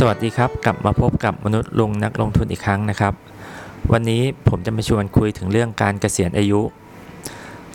[0.00, 3.14] สวัสดีครับ กลับมาพบกับมนุษย์ลุงนักลงทุนอีกครั้งนะครับ
[3.92, 6.60] วันนี้ผมจะมาชวนคุยถึงเรื่องการเกษียณอายุ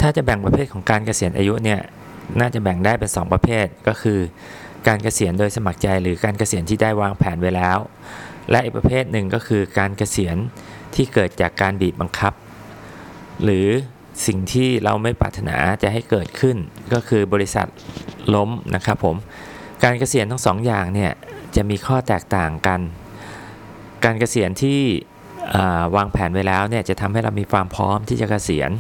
[0.02, 1.80] ถ้าจะแบ่งประเภทของการเกษียณอายุเนี่ย
[2.40, 4.20] น่าจะแบ่งได้เป็น 2 ประเภทก็คือ
[4.88, 7.78] การเกษียณโดยสมัครใจหรือการเกษียณที่ได้วางแผนไว้แล้ว
[8.52, 10.36] และอีกประเภทหนึ่งก็คือการเกษียณ
[10.96, 12.34] ที่เกิดจากการบีบบังคับ
[13.44, 13.68] หรือ
[14.28, 16.58] สิ่งที่เราไม่ปรารถนาจะให้เกิดขึ้น
[16.94, 17.68] ก็คือบริษัท
[18.36, 19.18] ล้มนะครับผม
[19.84, 21.12] การเกษียณทั้งสองอย่างเนี่ย
[21.56, 22.80] จะมีข้อแตกต่างกัน
[24.04, 24.80] การเกษียณที่
[25.96, 28.72] วางแผนไว้แล้วเนี่ยจะทำให้เรามีความพร้อมที่จะเกษียณ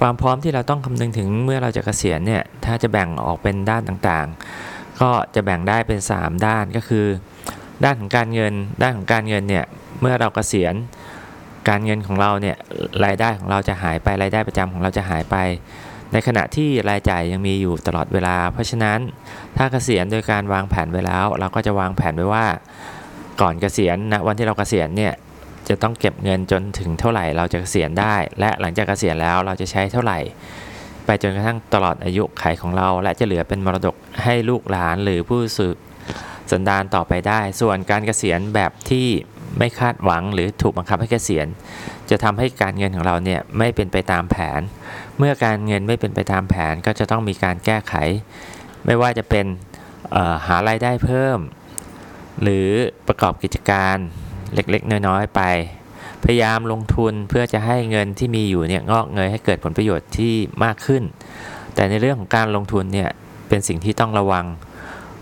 [0.00, 7.06] ความพร้อมที่เราต้องคำนึงถึงเมื่อเราจะเกษียณเนี่ยถ้าจะแบ่งออกเป็นด้านต่างๆ ก็จะแบ่งได้เป็น 3 ด้านก็คือ
[7.84, 9.64] ด้านของการเงิน ด้านของการเงินเนี่ย
[10.00, 10.74] เมื่อเราเกษียณ
[11.68, 12.56] การเงินของเราเนี่ย
[13.04, 15.36] รายได้ของเราจะหายไปรายได้ประจำของเราจะหายไป
[16.12, 18.98] ในขณะที่รายจ่ายยังมีอยู่ตลอดเวลา เพราะฉะนั้น
[19.56, 22.46] ถ้าเกษียณโดยการวางแผนไว้แล้ว เราก็จะวางแผนไว้ว่า
[23.40, 25.14] ก่อนเกษียณนะวันที่เราเกษียณเนี่ย
[25.68, 30.18] จะต้องเก็บเงินจนถึงเท่าไหร่เราจะเกษียณได้ และหลังจากเกษียณแล้วเราจะใช้เท่าไหร่
[31.04, 35.76] ไปจนกระทั่งตลอดอายุไขของเรา และจะเหลือเป็นมรดกให้ลูกหลานหรือผู้สืบ
[36.50, 39.08] สันดานต่อไปได้ ส่วนการเกษียณแบบที่
[39.58, 41.46] ไม่คาดหวังหรือถูกบังคับให้เกษียณ
[42.10, 44.60] จะทำให้การเงินของเราเนี่ยไม่เป็นไปตามแผน
[45.18, 47.94] เมื่อการเงินไม่เป็นไปตามแผนก็จะต้องมีการแก้ไข
[48.86, 49.46] ไม่ว่าจะเป็น
[50.46, 51.38] หารายได้เพิ่ม
[52.42, 52.68] หรือ
[53.08, 53.96] ประกอบกิจการ
[54.54, 55.42] เล็กๆ น้อยๆไป
[56.24, 61.02] พยายามลงทุนเพื่อจะให้เงินที่มีอยู่เนี่ยงอกเงยให้เกิดผลประโยชน์ที่มากขึ้น
[61.74, 63.10] แต่ในเรื่องของการลงทุนเนี่ย
[63.48, 64.44] เป็นสิ่งที่ต้องระวัง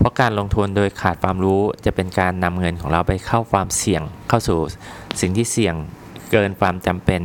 [0.05, 4.59] ราะการลงทุนโดยขาดความรู้จะเป็นการนำเงินของเราไปเข้าความเสี่ยง เข้าสู่
[5.21, 5.75] สิ่งที่เสี่ยง
[6.31, 7.21] เกินความจำเป็น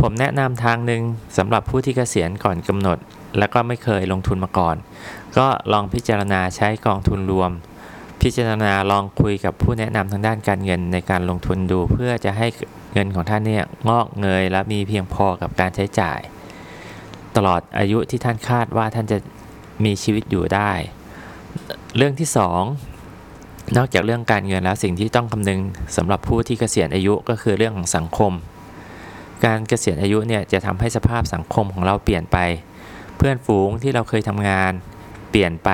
[0.00, 1.02] ผมแนะนำทางหนึ่ง
[1.36, 2.98] สำหรับผู้ที่เกษียณก่อนกำหนด
[3.38, 4.76] แล้วก็ไม่เคยลงทุนมาก่อน
[5.38, 7.50] ก็ลองพิจารณาใช้กองทุนรวม
[8.22, 12.46] พิจารณาลองคุยกับผู้แนะนำทางด้านการเงินในการลงทุนดู เพื่อจะให้
[12.92, 16.20] เงินของท่านเนี่ยงอกเงยและมีเพียงพอกับการใช้จ่าย
[17.36, 19.18] ตลอดอายุที่ท่านคาดว่าท่านจะ
[19.84, 20.72] มีชีวิตอยู่ได้
[21.96, 22.28] เรื่องที่
[23.02, 25.60] 2นอกจากเรื่องการเงินแล้วสิ่งที่ต้องคำนึง
[25.96, 28.32] สำหรับผู้ที่เกษียณอายุก็คือเรื่องของสังคม
[29.44, 32.38] การเกษียณอายุเนี่ยจะทำให้สภาพสังคมของเราเปลี่ยนไป
[33.16, 34.72] เพื่อนฝูงที่เราเคยทำงาน
[35.30, 35.70] เปลี่ยนไป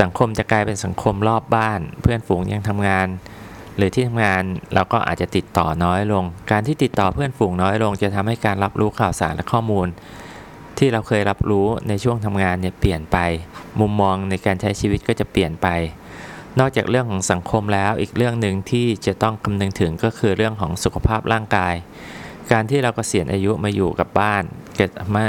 [0.00, 3.06] สังคมจะกลายเป็นสังคมรอบบ้าน เพื่อนฝูงยังทำงาน
[3.76, 4.42] หรือที่ทำงาน
[4.74, 9.86] เราก็อาจจะติดต่อน้อยลง การที่ติดต่อเพื่อนฝูงน้อยลง จะทำให้การรับรู้ข่าวสารและข้อมูล
[10.78, 13.18] ที่เราเคยรับรู้ในช่วงทำงานเนี่ยเปลี่ยนไป
[13.80, 15.68] มุมมองในการใช้ชีวิตก็จะเปลี่ยนไป
[16.60, 21.74] นอกจากเรื่องของสังคมแล้วอีกเรื่องหนึ่งที่จะต้องคำนึงถึงก็คือเรื่องของสุขภาพร่างกาย
[22.52, 24.42] การที่เราเกษียณอายุมาอยู่กับบ้าน
[24.78, 25.26] กิจกรรม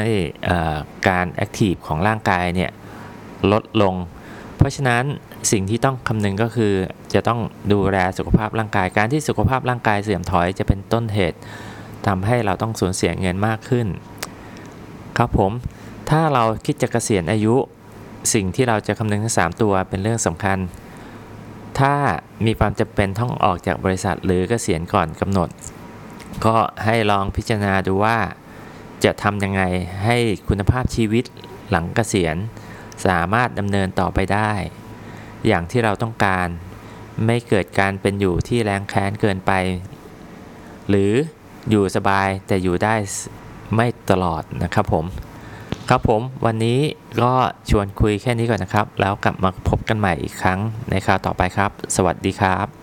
[1.08, 2.72] การ active ของร่างกายเนี่ย
[3.52, 3.96] ลดลง
[4.58, 5.04] เพราะฉะนั้น
[5.52, 6.74] สิ่งที่ต้องคำนึงก็คือ
[7.14, 7.40] จะต้อง
[7.72, 11.38] ดูแลสุขภาพร่างกาย การที่สุขภาพร่างกายเสื่อมถอยจะเป็นต้นเหตุ
[12.08, 13.88] ทำให้เราต้องสูญเสียเงินมากขึ้น
[15.18, 15.52] ครับผม
[16.10, 17.56] ถ้าเราคิดจะกะเกษียณอายุ
[18.34, 20.58] สิ่งที่เราจะคำนึงทั้ง 3 ตัวเป็นเรื่องสำคัญ
[21.80, 21.94] ถ้า
[22.46, 25.50] มีความจำเป็นต้องออกจากบริษัทหรือเกษียณก่อนกำหนด
[26.46, 28.18] ก็ให้ลองพิจารณาดูว่า
[29.04, 29.62] จะทำยังไง
[30.06, 31.26] ให้คุณภาพชีวิต
[31.70, 32.36] หลังเกษียณ
[33.06, 34.52] สามารถดำเนินต่อไปได้
[35.48, 36.48] อย่างที่เราต้องการ
[37.26, 39.52] ไม่เกิดการเป็นอยู่ที่แรงแค้นเกินไป
[40.90, 41.12] หรือ
[41.70, 42.96] อยู่สบายแต่อยู่ได้
[43.76, 45.06] ไม่ตลอดนะครับผม
[45.90, 46.80] ครับผมวันนี้
[47.22, 47.32] ก็
[47.70, 52.83] ชวนคุยแค่นี้ก่อนนะครับ แล้วกลับมาพบกันใหม่อีกครั้งในคราวต่อไปครับ สวัสดีครับ